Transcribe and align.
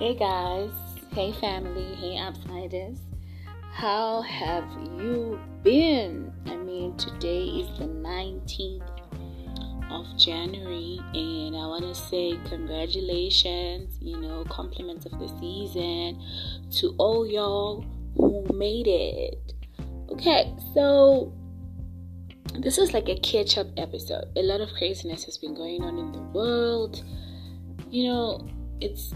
Hey 0.00 0.14
guys, 0.14 0.70
hey 1.12 1.30
family, 1.30 1.94
hey 1.96 2.16
outsiders. 2.16 2.96
How 3.70 4.22
have 4.22 4.64
you 4.96 5.38
been? 5.62 6.32
I 6.46 6.56
mean, 6.56 6.96
today 6.96 7.44
is 7.44 7.78
the 7.78 7.84
19th 7.84 8.80
of 9.90 10.06
January, 10.18 11.00
and 11.12 11.54
I 11.54 11.66
want 11.66 11.82
to 11.82 11.94
say 11.94 12.40
congratulations, 12.46 13.98
you 14.00 14.18
know, 14.18 14.42
compliments 14.48 15.04
of 15.04 15.18
the 15.18 15.28
season 15.38 16.18
to 16.78 16.94
all 16.96 17.26
y'all 17.26 17.84
who 18.16 18.46
made 18.54 18.86
it. 18.86 19.52
Okay, 20.12 20.50
so 20.72 21.30
this 22.58 22.78
is 22.78 22.94
like 22.94 23.10
a 23.10 23.16
catch 23.16 23.58
up 23.58 23.66
episode. 23.76 24.24
A 24.34 24.42
lot 24.42 24.62
of 24.62 24.70
craziness 24.78 25.24
has 25.24 25.36
been 25.36 25.54
going 25.54 25.82
on 25.82 25.98
in 25.98 26.10
the 26.10 26.22
world. 26.32 27.04
You 27.90 28.04
know, 28.04 28.48
it's 28.80 29.12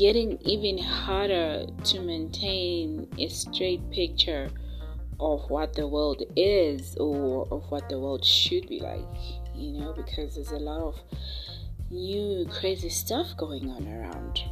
getting 0.00 0.38
even 0.40 0.78
harder 0.78 1.66
to 1.84 2.00
maintain 2.00 3.06
a 3.18 3.28
straight 3.28 3.82
picture 3.90 4.48
of 5.20 5.42
what 5.50 5.74
the 5.74 5.86
world 5.86 6.22
is 6.36 6.96
or 6.96 7.46
of 7.50 7.70
what 7.70 7.86
the 7.90 8.00
world 8.00 8.24
should 8.24 8.66
be 8.66 8.80
like, 8.80 9.04
you 9.54 9.78
know, 9.78 9.92
because 9.92 10.36
there's 10.36 10.52
a 10.52 10.58
lot 10.58 10.80
of 10.80 10.98
new 11.90 12.46
crazy 12.50 12.88
stuff 12.88 13.26
going 13.36 13.68
on 13.68 13.86
around. 13.88 14.42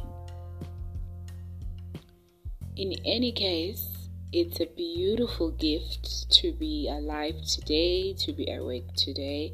In 2.75 2.93
any 3.03 3.31
case, 3.31 4.07
it's 4.31 4.59
a 4.59 4.67
beautiful 4.67 5.49
gift 5.49 6.29
to 6.29 6.53
be 6.53 6.87
alive 6.87 7.41
today, 7.41 8.13
to 8.19 8.33
be 8.33 8.53
awake 8.53 8.93
today. 8.95 9.51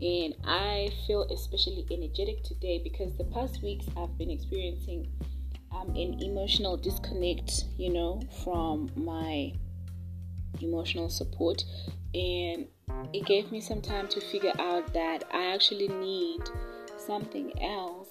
And 0.00 0.34
I 0.44 0.90
feel 1.04 1.24
especially 1.32 1.84
energetic 1.90 2.44
today 2.44 2.80
because 2.82 3.16
the 3.16 3.24
past 3.24 3.60
weeks 3.60 3.86
I've 3.96 4.16
been 4.16 4.30
experiencing 4.30 5.10
um, 5.74 5.90
an 5.90 6.22
emotional 6.22 6.76
disconnect, 6.76 7.64
you 7.76 7.92
know, 7.92 8.20
from 8.44 8.90
my 8.96 9.52
emotional 10.60 11.08
support. 11.08 11.64
And 12.14 12.66
it 13.12 13.24
gave 13.26 13.50
me 13.50 13.60
some 13.60 13.80
time 13.80 14.08
to 14.08 14.20
figure 14.20 14.52
out 14.58 14.92
that 14.92 15.24
I 15.32 15.54
actually 15.54 15.88
need 15.88 16.40
something 16.98 17.52
else 17.62 18.08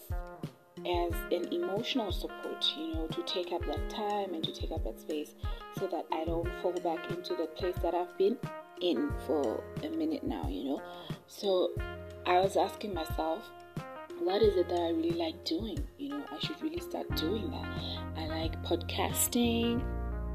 as 0.79 1.13
an 1.31 1.53
emotional 1.53 2.11
support, 2.11 2.65
you 2.75 2.95
know, 2.95 3.07
to 3.07 3.23
take 3.23 3.51
up 3.51 3.65
that 3.67 3.89
time 3.89 4.33
and 4.33 4.43
to 4.43 4.51
take 4.51 4.71
up 4.71 4.83
that 4.83 4.99
space 4.99 5.35
so 5.77 5.87
that 5.87 6.05
I 6.11 6.25
don't 6.25 6.49
fall 6.61 6.73
back 6.73 7.11
into 7.11 7.35
the 7.35 7.45
place 7.55 7.75
that 7.83 7.93
I've 7.93 8.17
been 8.17 8.37
in 8.81 9.11
for 9.27 9.63
a 9.83 9.89
minute 9.89 10.23
now, 10.23 10.47
you 10.49 10.63
know. 10.63 10.81
So 11.27 11.71
I 12.25 12.39
was 12.39 12.57
asking 12.57 12.93
myself, 12.93 13.47
what 14.23 14.41
is 14.43 14.55
it 14.55 14.69
that 14.69 14.79
I 14.79 14.89
really 14.89 15.11
like 15.11 15.43
doing? 15.45 15.79
You 15.97 16.09
know, 16.09 16.23
I 16.31 16.39
should 16.39 16.61
really 16.61 16.79
start 16.79 17.07
doing 17.15 17.49
that. 17.51 17.67
I 18.17 18.27
like 18.27 18.61
podcasting, 18.63 19.83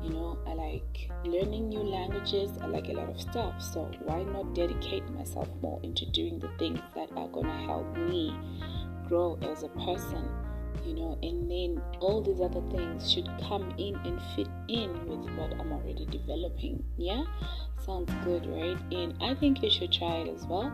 you 0.02 0.10
know, 0.10 0.38
I 0.46 0.54
like 0.54 1.10
learning 1.24 1.68
new 1.68 1.82
languages, 1.82 2.50
I 2.60 2.66
like 2.66 2.88
a 2.88 2.92
lot 2.92 3.08
of 3.08 3.20
stuff. 3.20 3.62
So 3.62 3.90
why 4.02 4.24
not 4.24 4.54
dedicate 4.54 5.08
myself 5.10 5.48
more 5.62 5.80
into 5.82 6.04
doing 6.10 6.38
the 6.38 6.50
things 6.58 6.80
that 6.94 7.10
are 7.16 7.28
gonna 7.28 7.64
help 7.64 7.96
me 7.96 8.36
grow 9.08 9.38
as 9.42 9.62
a 9.62 9.68
person? 9.68 10.28
you 10.84 10.94
know, 10.94 11.18
and 11.22 11.50
then 11.50 11.82
all 12.00 12.22
these 12.22 12.40
other 12.40 12.62
things 12.70 13.10
should 13.10 13.28
come 13.48 13.74
in 13.76 13.96
and 14.04 14.20
fit 14.36 14.48
in 14.68 14.92
with 15.06 15.28
what 15.36 15.52
I'm 15.58 15.72
already 15.72 16.06
developing. 16.06 16.84
Yeah, 16.96 17.24
sounds 17.84 18.12
good, 18.24 18.46
right? 18.46 18.78
And 18.92 19.14
I 19.20 19.34
think 19.34 19.62
you 19.62 19.70
should 19.70 19.92
try 19.92 20.18
it 20.18 20.28
as 20.28 20.46
well. 20.46 20.72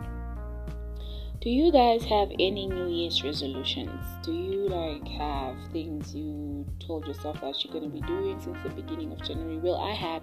Do 1.43 1.51
you 1.51 1.73
guys 1.73 2.05
have 2.05 2.31
any 2.39 2.67
New 2.67 2.89
Year's 2.89 3.25
resolutions? 3.25 4.01
Do 4.23 4.33
you 4.33 4.69
like 4.69 5.07
have 5.09 5.57
things 5.73 6.15
you 6.15 6.65
told 6.79 7.07
yourself 7.07 7.41
that 7.41 7.65
you're 7.65 7.73
going 7.73 7.91
to 7.91 7.95
be 7.95 8.07
doing 8.07 8.41
since 8.41 8.57
the 8.63 8.71
beginning 8.71 9.11
of 9.13 9.21
January? 9.23 9.59
Well, 9.59 9.77
I 9.77 9.93
had 9.93 10.23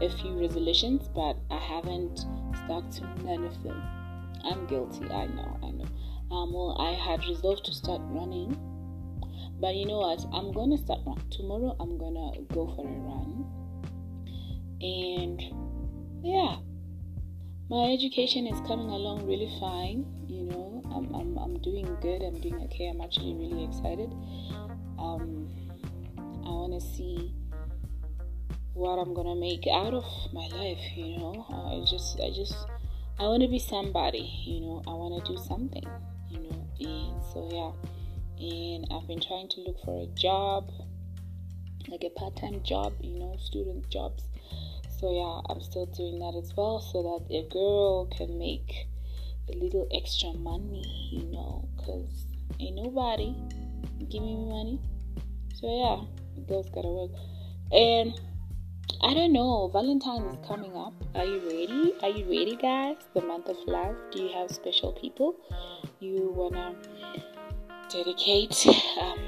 a 0.00 0.10
few 0.18 0.32
resolutions, 0.38 1.08
but 1.14 1.36
I 1.50 1.58
haven't 1.58 2.18
stuck 2.64 2.90
to 2.90 3.02
none 3.22 3.44
of 3.44 3.62
them. 3.62 3.80
I'm 4.44 4.66
guilty. 4.66 5.04
I 5.04 5.26
know. 5.26 5.58
I 5.62 5.70
know. 5.70 5.86
Um, 6.36 6.52
well, 6.52 6.76
I 6.80 6.92
had 6.92 7.24
resolved 7.26 7.64
to 7.66 7.72
start 7.72 8.00
running 8.04 8.56
but 9.60 9.74
you 9.74 9.86
know 9.86 9.98
what? 9.98 10.24
I'm 10.32 10.52
gonna 10.52 10.78
start 10.78 11.00
run. 11.04 11.20
Tomorrow 11.30 11.74
I'm 11.80 11.98
gonna 11.98 12.30
go 12.52 12.66
for 12.76 12.86
a 12.86 12.90
run. 12.90 13.44
And 14.80 15.42
yeah. 16.22 16.58
My 17.70 17.92
education 17.92 18.46
is 18.46 18.58
coming 18.66 18.88
along 18.88 19.26
really 19.26 19.50
fine, 19.60 20.06
you 20.26 20.44
know. 20.44 20.82
I'm, 20.94 21.14
I'm, 21.14 21.36
I'm 21.36 21.58
doing 21.60 21.84
good, 22.00 22.22
I'm 22.22 22.40
doing 22.40 22.62
okay, 22.64 22.88
I'm 22.88 23.00
actually 23.00 23.34
really 23.34 23.64
excited. 23.64 24.10
Um 24.98 25.48
I 26.46 26.50
wanna 26.50 26.80
see 26.80 27.34
what 28.72 28.96
I'm 28.96 29.12
gonna 29.12 29.36
make 29.36 29.66
out 29.66 29.92
of 29.92 30.04
my 30.32 30.46
life, 30.48 30.80
you 30.96 31.18
know. 31.18 31.44
I 31.50 31.84
just 31.84 32.18
I 32.20 32.30
just 32.30 32.56
I 33.18 33.24
wanna 33.24 33.48
be 33.48 33.58
somebody, 33.58 34.32
you 34.46 34.60
know, 34.60 34.82
I 34.86 34.94
wanna 34.94 35.22
do 35.24 35.36
something, 35.36 35.86
you 36.30 36.40
know, 36.40 36.66
and 36.80 37.22
so 37.32 37.48
yeah 37.52 37.88
and 38.40 38.86
I've 38.90 39.06
been 39.06 39.20
trying 39.20 39.48
to 39.48 39.60
look 39.60 39.76
for 39.84 40.00
a 40.02 40.06
job, 40.14 40.70
like 41.88 42.04
a 42.04 42.10
part 42.10 42.36
time 42.36 42.62
job, 42.62 42.92
you 43.00 43.18
know, 43.18 43.36
student 43.38 43.88
jobs. 43.90 44.24
So, 44.98 45.12
yeah, 45.12 45.52
I'm 45.52 45.60
still 45.60 45.86
doing 45.86 46.18
that 46.18 46.34
as 46.36 46.52
well 46.56 46.80
so 46.80 47.02
that 47.02 47.34
a 47.34 47.48
girl 47.48 48.06
can 48.06 48.38
make 48.38 48.88
a 49.48 49.52
little 49.52 49.86
extra 49.94 50.32
money, 50.32 51.10
you 51.12 51.24
know, 51.30 51.68
because 51.76 52.26
ain't 52.58 52.76
nobody 52.76 53.34
giving 54.10 54.26
me 54.26 54.44
money. 54.50 54.80
So, 55.54 55.66
yeah, 55.68 56.44
girls 56.48 56.68
gotta 56.70 56.88
work. 56.88 57.10
And 57.70 58.12
I 59.02 59.14
don't 59.14 59.32
know, 59.32 59.68
Valentine 59.72 60.22
is 60.22 60.46
coming 60.46 60.74
up. 60.74 60.94
Are 61.14 61.24
you 61.24 61.40
ready? 61.46 61.94
Are 62.02 62.08
you 62.08 62.24
ready, 62.24 62.56
guys? 62.56 62.96
The 63.14 63.20
month 63.20 63.48
of 63.48 63.56
love. 63.66 63.94
Do 64.10 64.22
you 64.22 64.32
have 64.34 64.50
special 64.50 64.92
people 64.92 65.36
you 66.00 66.32
wanna 66.34 66.74
dedicate 67.88 68.66
um, 69.00 69.18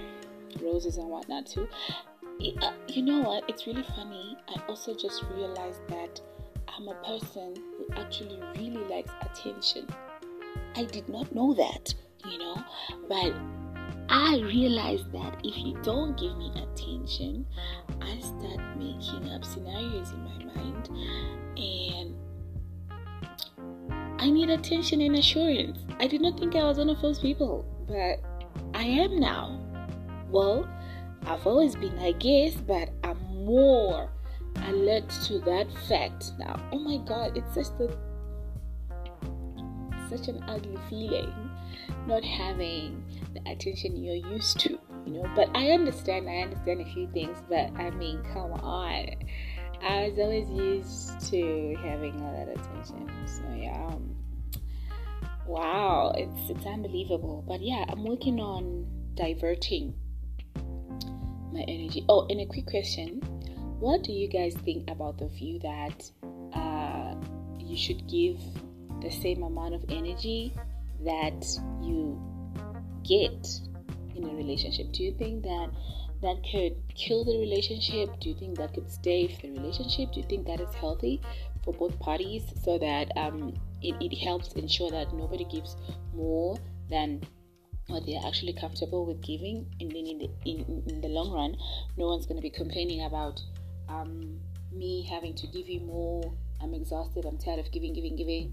roses 0.62 0.96
and 0.96 1.08
whatnot 1.08 1.46
to. 1.46 1.68
Uh, 2.40 2.72
you 2.88 3.02
know 3.02 3.20
what? 3.20 3.44
It's 3.48 3.66
really 3.66 3.84
funny. 3.94 4.36
I 4.48 4.62
also 4.66 4.94
just 4.94 5.24
realized 5.34 5.86
that 5.88 6.20
I'm 6.68 6.88
a 6.88 6.94
person 7.04 7.54
who 7.76 7.86
actually 8.00 8.40
really 8.56 8.82
likes 8.88 9.10
attention. 9.20 9.86
I 10.74 10.84
did 10.84 11.06
not 11.08 11.34
know 11.34 11.52
that, 11.54 11.94
you 12.24 12.38
know, 12.38 12.64
but 13.08 13.34
I 14.08 14.40
realized 14.40 15.12
that 15.12 15.38
if 15.44 15.58
you 15.58 15.78
don't 15.82 16.18
give 16.18 16.36
me 16.38 16.50
attention, 16.56 17.44
I 18.00 18.18
start 18.20 18.76
making 18.78 19.28
up 19.34 19.44
scenarios 19.44 20.12
in 20.12 20.24
my 20.24 20.54
mind 20.54 20.88
and 21.58 22.14
I 24.18 24.30
need 24.30 24.48
attention 24.48 25.02
and 25.02 25.16
assurance. 25.16 25.78
I 25.98 26.06
did 26.06 26.22
not 26.22 26.38
think 26.38 26.56
I 26.56 26.62
was 26.62 26.78
one 26.78 26.88
of 26.88 27.02
those 27.02 27.18
people, 27.18 27.66
but 27.86 28.20
I 28.74 28.84
am 28.84 29.20
now. 29.20 29.60
Well, 30.30 30.66
I've 31.26 31.46
always 31.46 31.74
been, 31.76 31.98
I 31.98 32.12
guess, 32.12 32.54
but 32.54 32.90
I'm 33.04 33.18
more 33.44 34.10
alert 34.66 35.08
to 35.26 35.38
that 35.40 35.66
fact 35.88 36.32
now. 36.38 36.60
Oh 36.72 36.78
my 36.78 36.98
god, 37.06 37.36
it's 37.36 37.54
just 37.54 37.72
a 37.80 37.96
such 40.08 40.26
an 40.28 40.42
ugly 40.48 40.76
feeling 40.88 41.32
not 42.06 42.24
having 42.24 43.02
the 43.32 43.40
attention 43.50 44.02
you're 44.02 44.32
used 44.32 44.58
to, 44.60 44.78
you 45.06 45.12
know. 45.12 45.30
But 45.36 45.48
I 45.54 45.70
understand, 45.70 46.28
I 46.28 46.38
understand 46.38 46.80
a 46.80 46.84
few 46.84 47.08
things, 47.12 47.38
but 47.48 47.70
I 47.76 47.90
mean, 47.90 48.22
come 48.32 48.52
on. 48.52 49.06
I 49.82 50.08
was 50.08 50.18
always 50.18 50.48
used 50.50 51.30
to 51.30 51.76
having 51.82 52.20
all 52.22 52.32
that 52.32 52.48
attention. 52.48 53.08
So 53.26 53.42
yeah, 53.56 53.86
um, 53.86 54.16
wow, 55.46 56.12
it's 56.16 56.50
it's 56.50 56.66
unbelievable. 56.66 57.44
But 57.46 57.62
yeah, 57.62 57.84
I'm 57.88 58.04
working 58.04 58.40
on 58.40 58.86
diverting 59.14 59.94
my 61.60 61.72
energy. 61.72 62.04
Oh, 62.08 62.26
and 62.30 62.40
a 62.40 62.46
quick 62.46 62.66
question: 62.66 63.20
What 63.80 64.02
do 64.02 64.12
you 64.12 64.28
guys 64.28 64.54
think 64.64 64.90
about 64.90 65.18
the 65.18 65.28
view 65.28 65.58
that 65.60 66.10
uh, 66.54 67.14
you 67.58 67.76
should 67.76 68.06
give 68.08 68.38
the 69.02 69.10
same 69.10 69.42
amount 69.42 69.74
of 69.74 69.84
energy 69.88 70.52
that 71.04 71.44
you 71.82 72.20
get 73.04 73.48
in 74.14 74.24
a 74.24 74.34
relationship? 74.34 74.92
Do 74.92 75.02
you 75.02 75.12
think 75.12 75.42
that 75.42 75.70
that 76.22 76.36
could 76.50 76.76
kill 76.94 77.24
the 77.24 77.38
relationship? 77.38 78.20
Do 78.20 78.28
you 78.30 78.34
think 78.34 78.56
that 78.58 78.74
could 78.74 78.90
stay 78.90 79.26
the 79.42 79.50
relationship? 79.50 80.12
Do 80.12 80.20
you 80.20 80.26
think 80.26 80.46
that 80.46 80.60
is 80.60 80.74
healthy 80.74 81.20
for 81.64 81.72
both 81.74 81.98
parties 81.98 82.44
so 82.62 82.78
that 82.78 83.10
um, 83.16 83.54
it, 83.82 83.94
it 84.00 84.16
helps 84.16 84.52
ensure 84.52 84.90
that 84.90 85.14
nobody 85.14 85.44
gives 85.44 85.76
more 86.14 86.58
than 86.90 87.22
what 87.90 88.06
they're 88.06 88.20
actually 88.26 88.52
comfortable 88.52 89.04
with 89.06 89.20
giving 89.22 89.66
and 89.80 89.90
then 89.90 90.06
in 90.06 90.18
the 90.18 90.30
in, 90.44 90.82
in 90.88 91.00
the 91.00 91.08
long 91.08 91.32
run 91.32 91.56
no 91.96 92.06
one's 92.06 92.26
going 92.26 92.36
to 92.36 92.42
be 92.42 92.50
complaining 92.50 93.04
about 93.04 93.40
um, 93.88 94.38
me 94.72 95.06
having 95.10 95.34
to 95.34 95.46
give 95.48 95.68
you 95.68 95.80
more 95.80 96.32
i'm 96.62 96.74
exhausted 96.74 97.24
i'm 97.24 97.38
tired 97.38 97.58
of 97.58 97.70
giving 97.72 97.92
giving 97.92 98.16
giving 98.16 98.52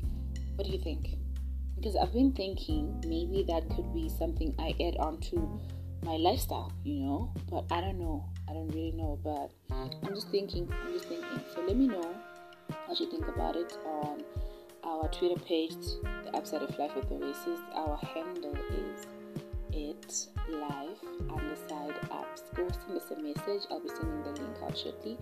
what 0.55 0.65
do 0.65 0.73
you 0.73 0.79
think 0.79 1.15
because 1.75 1.95
i've 1.95 2.13
been 2.13 2.31
thinking 2.33 3.01
maybe 3.07 3.45
that 3.47 3.67
could 3.75 3.93
be 3.93 4.09
something 4.09 4.53
i 4.59 4.73
add 4.81 4.97
on 4.97 5.19
to 5.19 5.59
my 6.03 6.15
lifestyle, 6.17 6.71
you 6.83 7.01
know. 7.01 7.33
But 7.49 7.65
I 7.71 7.81
don't 7.81 7.99
know. 7.99 8.25
I 8.49 8.53
don't 8.53 8.69
really 8.69 8.91
know. 8.91 9.19
But 9.23 9.51
I'm 9.71 10.13
just 10.13 10.29
thinking. 10.29 10.71
I'm 10.83 10.93
just 10.93 11.05
thinking. 11.05 11.41
So 11.53 11.61
let 11.61 11.75
me 11.75 11.87
know 11.87 12.15
what 12.85 12.99
you 12.99 13.09
think 13.09 13.27
about 13.27 13.55
it 13.55 13.77
on 13.85 14.23
our 14.83 15.09
Twitter 15.09 15.39
page, 15.41 15.75
The 16.23 16.35
Upside 16.35 16.61
of 16.61 16.77
Life 16.77 16.95
with 16.95 17.11
Oasis. 17.11 17.59
Our 17.73 17.97
handle 17.97 18.55
is 18.55 19.07
it 19.77 20.27
live 20.49 20.97
and 21.03 21.51
the 21.51 21.55
side 21.69 21.93
apps. 22.09 22.41
Go 22.55 22.67
send 22.69 22.97
us 22.97 23.11
a 23.11 23.21
message. 23.21 23.67
I'll 23.69 23.79
be 23.79 23.89
sending 23.89 24.23
the 24.23 24.31
link 24.41 24.57
out 24.63 24.75
shortly. 24.75 25.17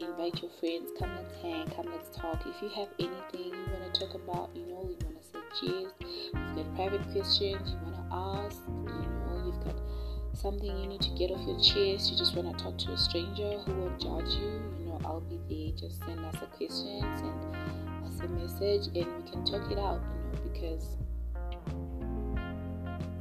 Invite 0.00 0.40
your 0.40 0.50
friends. 0.58 0.90
Come 0.98 1.14
let's 1.14 1.34
hang. 1.42 1.66
Come 1.76 1.86
let's 1.92 2.08
talk. 2.16 2.40
If 2.46 2.62
you 2.62 2.68
have 2.70 2.88
anything 2.98 3.52
you 3.52 3.66
want 3.72 3.92
to 3.92 4.00
talk 4.00 4.14
about, 4.14 4.50
you 4.54 4.66
know, 4.66 4.88
you 4.88 4.96
want 5.04 5.20
to 5.20 5.24
suggest. 5.28 5.94
You've 6.00 6.56
got 6.56 6.74
private 6.74 7.02
questions 7.12 7.70
you 7.70 7.78
want 7.84 7.96
to 7.96 8.06
ask. 8.10 8.62
You 8.66 8.84
know, 8.84 9.42
you've 9.44 9.64
got 9.64 9.76
something 10.32 10.64
you 10.64 10.86
need 10.86 11.02
to 11.02 11.10
get 11.10 11.30
off 11.30 11.46
your 11.46 11.58
chest. 11.58 12.10
You 12.10 12.16
just 12.16 12.34
want 12.34 12.56
to 12.56 12.64
talk 12.64 12.78
to 12.78 12.92
a 12.92 12.98
stranger 12.98 13.58
who 13.58 13.74
won't 13.74 14.00
judge 14.00 14.40
you. 14.40 14.62
You 14.78 14.86
know, 14.86 15.00
I'll 15.04 15.20
be 15.20 15.38
there. 15.50 15.76
Just 15.76 16.00
send 16.04 16.24
us 16.24 16.34
a 16.36 16.46
question. 16.56 17.04
Send 17.18 17.44
us 18.06 18.20
a 18.24 18.28
message, 18.28 18.86
and 18.96 19.06
we 19.22 19.30
can 19.30 19.44
talk 19.44 19.70
it 19.70 19.78
out. 19.78 20.00
You 20.00 20.32
know, 20.32 20.50
because 20.50 20.96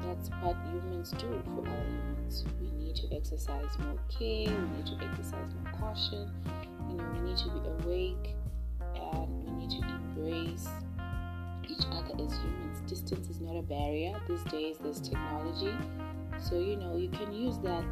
that's 0.07 0.29
what 0.41 0.55
humans 0.71 1.11
do 1.11 1.41
for 1.53 1.67
other 1.67 1.85
humans. 1.85 2.45
We 2.61 2.71
need 2.71 2.95
to 2.95 3.15
exercise 3.15 3.77
more 3.79 3.99
care, 4.09 4.47
we 4.47 4.77
need 4.77 4.87
to 4.87 5.05
exercise 5.05 5.53
more 5.61 5.73
caution, 5.79 6.31
you 6.89 6.95
know, 6.95 7.05
we 7.13 7.19
need 7.19 7.37
to 7.37 7.49
be 7.49 7.59
awake 7.83 8.35
and 8.95 9.43
we 9.43 9.65
need 9.65 9.71
to 9.71 9.87
embrace 9.87 10.67
each 11.67 11.85
other 11.91 12.23
as 12.23 12.33
humans. 12.37 12.79
Distance 12.87 13.29
is 13.29 13.41
not 13.41 13.57
a 13.57 13.61
barrier. 13.61 14.19
These 14.27 14.43
days 14.43 14.77
there's 14.81 15.01
technology. 15.01 15.73
So 16.39 16.59
you 16.59 16.77
know 16.77 16.95
you 16.95 17.09
can 17.09 17.33
use 17.33 17.57
that 17.59 17.85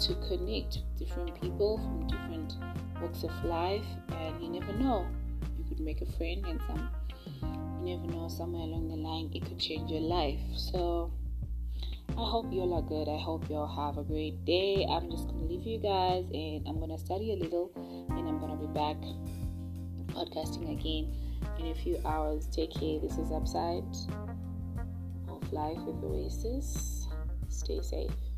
to 0.00 0.14
connect 0.28 0.78
different 0.98 1.40
people 1.40 1.78
from 1.78 2.08
different 2.08 2.56
walks 3.00 3.22
of 3.22 3.44
life 3.44 3.84
and 4.10 4.42
you 4.42 4.48
never 4.48 4.72
know. 4.72 5.06
You 5.58 5.64
could 5.68 5.80
make 5.80 6.00
a 6.00 6.06
friend 6.16 6.44
and 6.46 6.60
some 6.66 6.88
you 7.84 7.96
never 7.96 8.12
know 8.12 8.28
somewhere 8.28 8.62
along 8.62 8.88
the 8.88 8.96
line 8.96 9.30
it 9.34 9.44
could 9.46 9.58
change 9.58 9.90
your 9.90 10.00
life. 10.00 10.40
So 10.56 11.12
I 12.20 12.24
hope 12.24 12.52
you 12.52 12.60
all 12.60 12.74
are 12.74 12.82
good. 12.82 13.08
I 13.08 13.16
hope 13.16 13.48
you 13.48 13.56
all 13.56 13.66
have 13.66 13.96
a 13.96 14.04
great 14.04 14.44
day. 14.44 14.86
I'm 14.90 15.10
just 15.10 15.26
gonna 15.26 15.44
leave 15.44 15.64
you 15.64 15.78
guys 15.78 16.26
and 16.34 16.68
I'm 16.68 16.78
gonna 16.78 16.98
study 16.98 17.32
a 17.32 17.36
little 17.36 17.72
and 18.10 18.28
I'm 18.28 18.38
gonna 18.38 18.56
be 18.56 18.66
back 18.66 18.96
podcasting 20.12 20.70
again 20.70 21.16
in 21.58 21.68
a 21.68 21.74
few 21.74 21.98
hours. 22.04 22.46
Take 22.52 22.74
care. 22.74 23.00
This 23.00 23.16
is 23.16 23.32
Upside 23.32 23.84
of 25.28 25.50
Life 25.50 25.78
with 25.78 26.04
Oasis. 26.04 27.08
Stay 27.48 27.80
safe. 27.80 28.29